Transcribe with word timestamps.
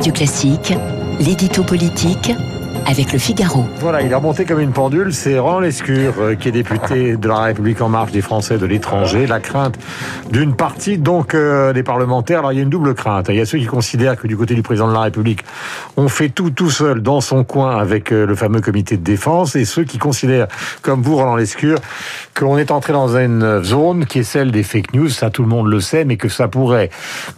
Radio 0.00 0.14
Classique, 0.14 0.72
l'édito 1.18 1.62
politique 1.62 2.32
avec 2.86 3.12
le 3.12 3.18
Figaro. 3.18 3.64
Voilà, 3.78 4.02
il 4.02 4.10
est 4.10 4.14
remonté 4.14 4.44
comme 4.44 4.60
une 4.60 4.72
pendule. 4.72 5.12
C'est 5.12 5.38
Roland 5.38 5.60
Lescure, 5.60 6.14
euh, 6.20 6.34
qui 6.34 6.48
est 6.48 6.52
député 6.52 7.16
de 7.16 7.28
la 7.28 7.38
République 7.40 7.80
en 7.80 7.88
marche 7.88 8.12
des 8.12 8.20
Français 8.20 8.58
de 8.58 8.66
l'étranger. 8.66 9.26
La 9.26 9.40
crainte 9.40 9.78
d'une 10.30 10.54
partie 10.54 10.98
donc 10.98 11.34
euh, 11.34 11.72
des 11.72 11.82
parlementaires. 11.82 12.40
Alors 12.40 12.52
il 12.52 12.56
y 12.56 12.58
a 12.60 12.62
une 12.62 12.70
double 12.70 12.94
crainte. 12.94 13.26
Il 13.28 13.36
y 13.36 13.40
a 13.40 13.46
ceux 13.46 13.58
qui 13.58 13.66
considèrent 13.66 14.16
que 14.16 14.26
du 14.26 14.36
côté 14.36 14.54
du 14.54 14.62
président 14.62 14.88
de 14.88 14.94
la 14.94 15.02
République, 15.02 15.44
on 15.96 16.08
fait 16.08 16.28
tout 16.28 16.50
tout 16.50 16.70
seul 16.70 17.02
dans 17.02 17.20
son 17.20 17.44
coin 17.44 17.76
avec 17.76 18.12
euh, 18.12 18.26
le 18.26 18.34
fameux 18.34 18.60
comité 18.60 18.96
de 18.96 19.04
défense, 19.04 19.56
et 19.56 19.64
ceux 19.64 19.84
qui 19.84 19.98
considèrent, 19.98 20.48
comme 20.82 21.02
vous 21.02 21.16
Roland 21.16 21.36
Lescure, 21.36 21.78
qu'on 22.34 22.58
est 22.58 22.70
entré 22.70 22.92
dans 22.92 23.16
une 23.16 23.62
zone 23.62 24.06
qui 24.06 24.20
est 24.20 24.24
celle 24.24 24.50
des 24.50 24.62
fake 24.62 24.94
news. 24.94 25.08
Ça, 25.08 25.30
tout 25.30 25.42
le 25.42 25.48
monde 25.48 25.66
le 25.66 25.80
sait, 25.80 26.04
mais 26.04 26.16
que 26.16 26.28
ça 26.28 26.48
pourrait 26.48 26.90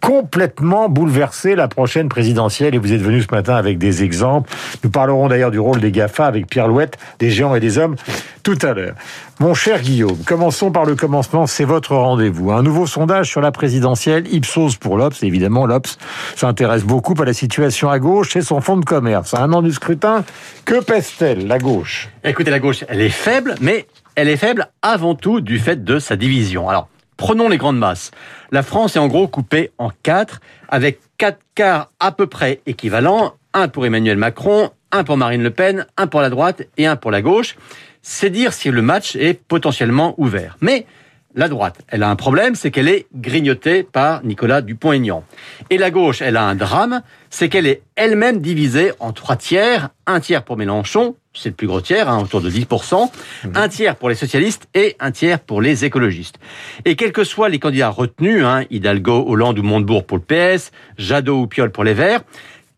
complètement 0.00 0.88
bouleverser 0.88 1.54
la 1.54 1.68
prochaine 1.68 2.08
présidentielle. 2.08 2.74
Et 2.74 2.78
vous 2.78 2.92
êtes 2.92 3.02
venu 3.02 3.22
ce 3.22 3.34
matin 3.34 3.54
avec 3.54 3.78
des 3.78 4.02
exemples. 4.02 4.50
Nous 4.84 4.90
parlerons 4.90 5.28
d'ailleurs 5.30 5.50
du 5.50 5.58
rôle 5.58 5.80
des 5.80 5.90
GAFA 5.90 6.26
avec 6.26 6.46
Pierre 6.46 6.68
Louette, 6.68 6.98
des 7.18 7.30
géants 7.30 7.54
et 7.54 7.60
des 7.60 7.78
hommes, 7.78 7.96
tout 8.42 8.58
à 8.60 8.74
l'heure. 8.74 8.94
Mon 9.38 9.54
cher 9.54 9.80
Guillaume, 9.80 10.18
commençons 10.26 10.70
par 10.70 10.84
le 10.84 10.94
commencement, 10.94 11.46
c'est 11.46 11.64
votre 11.64 11.96
rendez-vous. 11.96 12.52
Un 12.52 12.62
nouveau 12.62 12.86
sondage 12.86 13.28
sur 13.28 13.40
la 13.40 13.52
présidentielle, 13.52 14.32
Ipsos 14.32 14.76
pour 14.78 14.98
l'Obs, 14.98 15.22
évidemment 15.22 15.64
l'Obs 15.64 15.96
s'intéresse 16.36 16.84
beaucoup 16.84 17.14
à 17.18 17.24
la 17.24 17.32
situation 17.32 17.88
à 17.88 17.98
gauche 17.98 18.36
et 18.36 18.42
son 18.42 18.60
fonds 18.60 18.76
de 18.76 18.84
commerce. 18.84 19.32
Un 19.32 19.52
an 19.54 19.62
du 19.62 19.72
scrutin, 19.72 20.24
que 20.66 20.82
pèse-t-elle, 20.82 21.46
la 21.46 21.58
gauche? 21.58 22.10
Écoutez, 22.24 22.50
la 22.50 22.58
gauche, 22.58 22.84
elle 22.88 23.00
est 23.00 23.08
faible, 23.08 23.54
mais 23.62 23.86
elle 24.14 24.28
est 24.28 24.36
faible 24.36 24.68
avant 24.82 25.14
tout 25.14 25.40
du 25.40 25.58
fait 25.58 25.82
de 25.82 25.98
sa 25.98 26.16
division. 26.16 26.68
Alors, 26.68 26.88
prenons 27.16 27.48
les 27.48 27.56
grandes 27.56 27.78
masses. 27.78 28.10
La 28.50 28.62
France 28.62 28.96
est 28.96 28.98
en 28.98 29.08
gros 29.08 29.28
coupée 29.28 29.70
en 29.78 29.90
quatre, 30.02 30.40
avec 30.68 31.00
quatre 31.16 31.38
quarts 31.54 31.90
à 32.00 32.12
peu 32.12 32.26
près 32.26 32.60
équivalents, 32.66 33.34
un 33.54 33.68
pour 33.68 33.86
Emmanuel 33.86 34.16
Macron, 34.16 34.70
un 34.92 35.04
pour 35.04 35.16
Marine 35.16 35.42
Le 35.42 35.50
Pen, 35.50 35.86
un 35.96 36.06
pour 36.06 36.20
la 36.20 36.30
droite 36.30 36.62
et 36.76 36.86
un 36.86 36.96
pour 36.96 37.10
la 37.10 37.22
gauche. 37.22 37.56
C'est 38.02 38.30
dire 38.30 38.52
si 38.52 38.70
le 38.70 38.82
match 38.82 39.16
est 39.16 39.34
potentiellement 39.34 40.14
ouvert. 40.18 40.56
Mais 40.60 40.86
la 41.34 41.48
droite, 41.48 41.78
elle 41.88 42.02
a 42.02 42.10
un 42.10 42.16
problème, 42.16 42.56
c'est 42.56 42.72
qu'elle 42.72 42.88
est 42.88 43.06
grignotée 43.14 43.84
par 43.84 44.24
Nicolas 44.24 44.62
Dupont-Aignan. 44.62 45.22
Et 45.70 45.78
la 45.78 45.92
gauche, 45.92 46.22
elle 46.22 46.36
a 46.36 46.42
un 46.42 46.56
drame, 46.56 47.02
c'est 47.28 47.48
qu'elle 47.48 47.68
est 47.68 47.82
elle-même 47.94 48.40
divisée 48.40 48.92
en 48.98 49.12
trois 49.12 49.36
tiers, 49.36 49.90
un 50.06 50.18
tiers 50.18 50.42
pour 50.42 50.56
Mélenchon, 50.56 51.14
c'est 51.32 51.50
le 51.50 51.54
plus 51.54 51.68
gros 51.68 51.80
tiers, 51.80 52.08
hein, 52.08 52.20
autour 52.20 52.40
de 52.40 52.50
10%, 52.50 53.06
mmh. 53.06 53.48
un 53.54 53.68
tiers 53.68 53.94
pour 53.94 54.08
les 54.08 54.16
socialistes 54.16 54.68
et 54.74 54.96
un 54.98 55.12
tiers 55.12 55.38
pour 55.38 55.62
les 55.62 55.84
écologistes. 55.84 56.40
Et 56.84 56.96
quels 56.96 57.12
que 57.12 57.22
soient 57.22 57.48
les 57.48 57.60
candidats 57.60 57.90
retenus, 57.90 58.44
hein, 58.44 58.64
Hidalgo, 58.70 59.24
Hollande 59.28 59.60
ou 59.60 59.62
Montebourg 59.62 60.04
pour 60.04 60.18
le 60.18 60.24
PS, 60.24 60.72
Jadot 60.98 61.42
ou 61.42 61.46
Piolle 61.46 61.70
pour 61.70 61.84
les 61.84 61.94
Verts, 61.94 62.22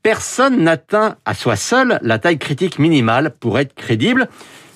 personne 0.03 0.62
n'atteint 0.62 1.17
à 1.25 1.34
soi 1.34 1.56
seul 1.56 1.98
la 2.03 2.19
taille 2.19 2.39
critique 2.39 2.78
minimale 2.78 3.33
pour 3.39 3.58
être 3.58 3.75
crédible. 3.75 4.28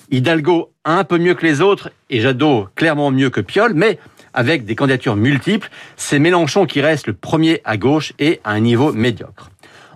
Hidalgo 0.09 0.71
un 0.85 1.03
peu 1.03 1.17
mieux 1.17 1.33
que 1.33 1.45
les 1.45 1.61
autres 1.61 1.91
et 2.09 2.21
Jadot 2.21 2.67
clairement 2.75 3.11
mieux 3.11 3.29
que 3.29 3.41
Piolle, 3.41 3.73
mais 3.73 3.99
avec 4.33 4.65
des 4.65 4.75
candidatures 4.75 5.15
multiples, 5.15 5.69
c'est 5.97 6.19
Mélenchon 6.19 6.65
qui 6.65 6.79
reste 6.79 7.07
le 7.07 7.13
premier 7.13 7.61
à 7.65 7.75
gauche 7.75 8.13
et 8.19 8.39
à 8.43 8.51
un 8.51 8.59
niveau 8.59 8.93
médiocre. 8.93 9.49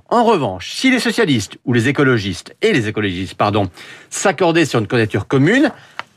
En 0.10 0.26
revanche, 0.26 0.72
si 0.74 0.92
les 0.92 1.00
socialistes 1.00 1.58
ou 1.64 1.72
les 1.72 1.88
écologistes 1.88 2.54
et 2.62 2.74
les 2.74 2.90
écologistes, 2.90 3.36
pardon, 3.36 3.70
s'accordaient 4.10 4.66
sur 4.66 4.80
une 4.80 4.88
candidature 4.88 5.28
commune, 5.28 5.72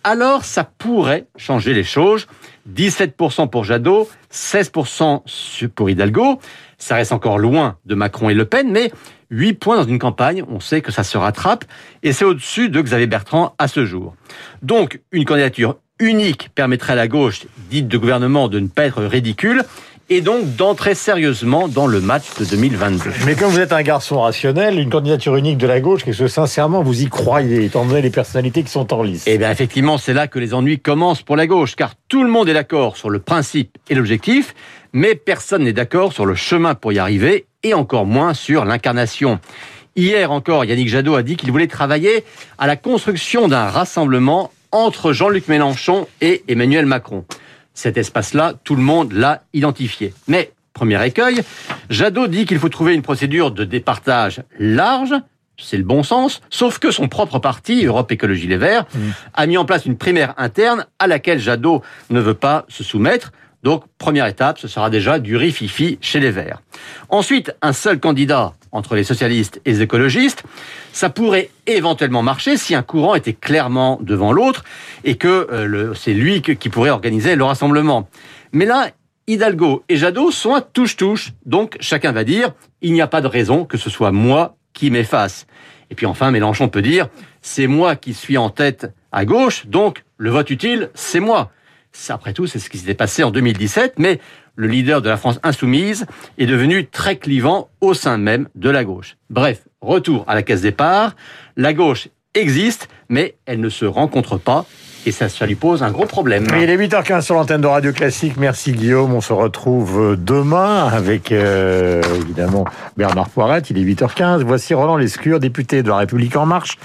alors 0.05 0.45
ça 0.45 0.65
pourrait 0.65 1.27
changer 1.37 1.75
les 1.75 1.85
choses. 1.85 2.27
17% 2.73 3.51
pour 3.51 3.65
Jadot, 3.65 4.09
16% 4.33 5.69
pour 5.69 5.91
Hidalgo. 5.91 6.39
Ça 6.79 6.95
reste 6.95 7.13
encore 7.13 7.39
loin 7.39 7.79
de 7.87 7.95
Macron 7.95 8.31
et 8.31 8.35
Le 8.35 8.45
Pen, 8.45 8.71
mais 8.71 8.93
8 9.31 9.55
points 9.55 9.77
dans 9.77 9.89
une 9.89 9.99
campagne, 9.99 10.45
on 10.49 10.61
sait 10.61 10.81
que 10.81 10.93
ça 10.93 11.03
se 11.03 11.17
rattrape, 11.19 11.65
et 12.03 12.13
c'est 12.13 12.25
au-dessus 12.25 12.69
de 12.69 12.81
Xavier 12.81 13.07
Bertrand 13.07 13.55
à 13.59 13.69
ce 13.69 13.85
jour. 13.85 14.15
Donc, 14.63 15.01
une 15.13 15.25
candidature 15.25 15.77
unique 15.99 16.51
permettrait 16.55 16.93
à 16.93 16.97
la 16.97 17.09
gauche, 17.09 17.47
dite 17.71 17.89
de 17.89 17.99
gouvernement, 17.99 18.49
de 18.49 18.61
ne 18.61 18.69
pas 18.69 18.85
être 18.85 19.03
ridicule, 19.03 19.65
et 20.11 20.21
donc 20.21 20.57
d'entrer 20.57 20.95
sérieusement 20.95 21.69
dans 21.69 21.87
le 21.87 22.01
match 22.01 22.25
de 22.39 22.45
2022. 22.45 23.11
Mais 23.27 23.35
comme 23.35 23.51
vous 23.51 23.61
êtes 23.61 23.73
un 23.73 23.83
garçon 23.83 24.21
rationnel, 24.21 24.79
une 24.79 24.91
candidature 24.91 25.37
unique 25.37 25.59
de 25.59 25.67
la 25.67 25.81
gauche, 25.81 26.05
qu'est-ce 26.05 26.19
que 26.19 26.29
sincèrement 26.29 26.83
vous 26.83 27.03
y 27.03 27.09
croyez, 27.09 27.65
étant 27.65 27.85
donné 27.87 28.03
les 28.03 28.11
personnalités 28.11 28.63
qui 28.63 28.71
sont 28.71 28.93
en 28.93 29.03
lice 29.03 29.25
Eh 29.27 29.39
bien 29.39 29.51
effectivement, 29.51 29.99
c'est 29.99 30.13
là 30.13 30.29
que 30.29 30.39
les 30.39 30.53
ennuis 30.53 30.79
commencent 30.79 31.23
pour 31.23 31.37
la 31.37 31.47
gauche, 31.47 31.75
car 31.75 31.95
tout 32.09 32.23
le 32.23 32.31
monde 32.31 32.49
est 32.49 32.55
d'accord 32.55 32.97
sur 32.97 33.11
le 33.11 33.19
principe 33.19 33.79
et 33.89 33.95
l'objectif, 33.95 34.55
mais 34.93 35.15
personne 35.15 35.65
n'est 35.65 35.73
d'accord 35.73 36.13
sur 36.13 36.27
le 36.27 36.35
chemin 36.35 36.75
pour 36.75 36.93
y 36.93 36.99
arriver, 36.99 37.47
et 37.63 37.73
encore 37.73 38.05
moins 38.05 38.35
sur 38.35 38.65
l'incarnation. 38.65 39.41
Hier 39.97 40.31
encore, 40.31 40.65
Yannick 40.65 40.89
Jadot 40.89 41.15
a 41.15 41.23
dit 41.23 41.37
qu'il 41.37 41.51
voulait 41.51 41.67
travailler 41.67 42.25
à 42.59 42.67
la 42.67 42.77
construction 42.77 43.49
d'un 43.49 43.67
rassemblement 43.69 44.51
entre 44.71 45.13
Jean-Luc 45.13 45.49
Mélenchon 45.49 46.09
et 46.21 46.43
Emmanuel 46.49 46.85
Macron 46.85 47.25
cet 47.75 47.99
espace-là, 47.99 48.55
tout 48.65 48.77
le 48.77 48.83
monde 48.83 49.13
l'a 49.13 49.43
identifié. 49.53 50.15
Mais, 50.29 50.53
premier 50.73 51.05
écueil, 51.05 51.43
Jadot 51.91 52.29
dit 52.29 52.47
qu'il 52.47 52.59
faut 52.59 52.69
trouver 52.69 52.95
une 52.95 53.03
procédure 53.03 53.51
de 53.51 53.65
départage 53.65 54.43
large, 54.59 55.15
c'est 55.57 55.77
le 55.77 55.85
bon 55.85 56.03
sens, 56.03 56.41
sauf 56.51 56.79
que 56.79 56.91
son 56.91 57.09
propre 57.09 57.39
parti, 57.39 57.85
Europe 57.85 58.11
Écologie 58.11 58.47
Les 58.47 58.57
Verts, 58.57 58.87
mmh. 58.93 58.99
a 59.35 59.47
mis 59.47 59.57
en 59.57 59.65
place 59.65 59.87
une 59.87 59.97
primaire 59.97 60.35
interne 60.37 60.87
à 60.99 61.07
laquelle 61.07 61.39
Jadot 61.39 61.83
ne 62.11 62.21
veut 62.21 62.35
pas 62.35 62.65
se 62.69 62.83
soumettre. 62.83 63.33
Donc, 63.65 63.85
première 63.97 64.27
étape, 64.27 64.59
ce 64.59 64.69
sera 64.69 64.91
déjà 64.91 65.19
du 65.19 65.37
rififi 65.37 65.97
chez 66.03 66.21
les 66.21 66.31
Verts. 66.31 66.61
Ensuite, 67.09 67.57
un 67.63 67.73
seul 67.73 67.99
candidat 67.99 68.53
entre 68.73 68.95
les 68.95 69.05
socialistes 69.05 69.63
et 69.65 69.73
les 69.73 69.81
écologistes, 69.81 70.43
ça 70.93 71.09
pourrait 71.09 71.49
éventuellement 71.67 72.23
marcher 72.23 72.59
si 72.59 72.75
un 72.75 72.83
courant 72.83 73.15
était 73.15 73.33
clairement 73.33 73.99
devant 74.03 74.33
l'autre 74.33 74.65
et 75.03 75.17
que 75.17 75.49
euh, 75.51 75.95
c'est 75.95 76.13
lui 76.13 76.43
qui 76.43 76.69
pourrait 76.69 76.91
organiser 76.91 77.37
le 77.37 77.45
rassemblement. 77.45 78.07
Mais 78.53 78.67
là, 78.67 78.91
Hidalgo 79.27 79.83
et 79.89 79.97
Jadot 79.97 80.31
sont 80.31 80.53
à 80.53 80.61
touche-touche, 80.61 81.33
donc 81.47 81.79
chacun 81.81 82.13
va 82.13 82.25
dire 82.25 82.53
il 82.83 82.93
n'y 82.93 83.01
a 83.01 83.07
pas 83.07 83.23
de 83.23 83.27
raison 83.27 83.65
que 83.65 83.79
ce 83.79 83.89
soit 83.89 84.13
moi 84.13 84.57
qui 84.75 84.91
m'efface. 84.91 85.47
Et 85.91 85.95
puis 85.95 86.05
enfin, 86.05 86.31
Mélenchon 86.31 86.69
peut 86.69 86.83
dire 86.83 87.09
c'est 87.41 87.67
moi 87.67 87.97
qui 87.97 88.13
suis 88.13 88.37
en 88.37 88.51
tête 88.51 88.93
à 89.11 89.25
gauche, 89.25 89.67
donc 89.67 90.05
le 90.19 90.29
vote 90.29 90.51
utile, 90.51 90.91
c'est 90.93 91.21
moi. 91.21 91.51
Après 92.09 92.33
tout, 92.33 92.47
c'est 92.47 92.59
ce 92.59 92.69
qui 92.69 92.79
s'était 92.79 92.95
passé 92.95 93.23
en 93.23 93.31
2017, 93.31 93.95
mais 93.99 94.21
le 94.57 94.67
leader 94.67 95.03
de 95.03 95.09
la 95.09 95.17
France 95.17 95.41
insoumise 95.43 96.07
est 96.39 96.47
devenu 96.47 96.87
très 96.87 97.17
clivant 97.17 97.69
au 97.81 97.95
sein 97.95 98.19
même 98.19 98.49
de 98.55 98.71
la 98.71 98.85
gauche. 98.85 99.17
Bref, 99.31 99.63
retour 99.81 100.25
à 100.27 100.35
la 100.35 100.43
case 100.43 100.61
départ. 100.61 101.17
La 101.57 101.73
gauche 101.73 102.09
existe, 102.35 102.89
mais 103.09 103.37
elle 103.47 103.61
ne 103.61 103.69
se 103.69 103.85
rencontre 103.85 104.39
pas. 104.39 104.67
Et 105.07 105.13
ça, 105.13 105.29
ça 105.29 105.45
lui 105.45 105.55
pose 105.55 105.83
un 105.83 105.91
gros 105.91 106.07
problème. 106.07 106.47
il 106.57 106.71
est 106.71 106.77
8h15 106.77 107.21
sur 107.21 107.35
l'antenne 107.35 107.61
de 107.61 107.67
Radio 107.67 107.93
Classique. 107.93 108.37
Merci 108.39 108.73
Guillaume. 108.73 109.13
On 109.13 109.21
se 109.21 109.33
retrouve 109.33 110.17
demain 110.19 110.89
avec 110.89 111.31
euh, 111.31 112.03
évidemment 112.23 112.65
Bernard 112.97 113.29
Poirette. 113.29 113.69
Il 113.71 113.79
est 113.79 113.85
8h15. 113.85 114.43
Voici 114.43 114.73
Roland 114.73 114.97
Lescure, 114.97 115.41
député 115.41 115.83
de 115.83 115.89
la 115.89 115.99
République 115.99 116.37
En 116.37 116.47
Marche 116.47 116.79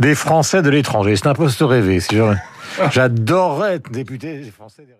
des 0.00 0.14
Français 0.14 0.62
de 0.62 0.70
l'étranger. 0.70 1.16
C'est 1.16 1.28
un 1.28 1.34
poste 1.34 1.60
rêvé. 1.60 2.00
J'adorerais 2.90 3.74
être 3.76 3.90
député 3.90 4.38
des 4.38 4.50
Français 4.50 4.82
des 4.82 4.96